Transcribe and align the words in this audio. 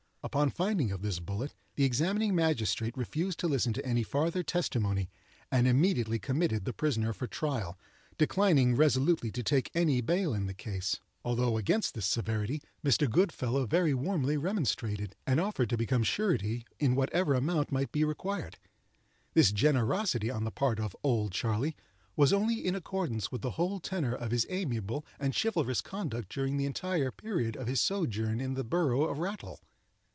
Upon 0.23 0.51
finding 0.51 0.91
of 0.91 1.01
this 1.01 1.17
bullet, 1.17 1.55
the 1.75 1.83
examining 1.83 2.35
magistrate 2.35 2.95
refused 2.95 3.39
to 3.39 3.47
listen 3.47 3.73
to 3.73 3.83
any 3.83 4.03
farther 4.03 4.43
testimony, 4.43 5.09
and 5.51 5.67
immediately 5.67 6.19
committed 6.19 6.63
the 6.63 6.73
prisoner 6.73 7.11
for 7.11 7.25
trial—declining 7.25 8.75
resolutely 8.75 9.31
to 9.31 9.41
take 9.41 9.71
any 9.73 9.99
bail 9.99 10.31
in 10.35 10.45
the 10.45 10.53
case, 10.53 10.99
although 11.25 11.57
against 11.57 11.95
this 11.95 12.05
severity 12.05 12.61
Mr. 12.85 13.09
Goodfellow 13.09 13.65
very 13.65 13.95
warmly 13.95 14.37
remonstrated, 14.37 15.15
and 15.25 15.39
offered 15.39 15.71
to 15.71 15.75
become 15.77 16.03
surety 16.03 16.67
in 16.79 16.93
whatever 16.93 17.33
amount 17.33 17.71
might 17.71 17.91
be 17.91 18.03
required. 18.03 18.59
This 19.33 19.51
generosity 19.51 20.29
on 20.29 20.43
the 20.43 20.51
part 20.51 20.79
of 20.79 20.95
"Old 21.01 21.31
Charley" 21.31 21.75
was 22.15 22.31
only 22.31 22.63
in 22.63 22.75
accordance 22.75 23.31
with 23.31 23.41
the 23.41 23.51
whole 23.57 23.79
tenor 23.79 24.13
of 24.13 24.29
his 24.29 24.45
amiable 24.51 25.03
and 25.19 25.35
chivalrous 25.35 25.81
conduct 25.81 26.31
during 26.31 26.57
the 26.57 26.65
entire 26.67 27.09
period 27.09 27.55
of 27.57 27.65
his 27.65 27.81
sojourn 27.81 28.39
in 28.39 28.53
the 28.53 28.63
borough 28.63 29.05
of 29.05 29.17
Rattle. 29.17 29.59